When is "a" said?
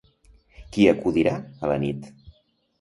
1.39-1.71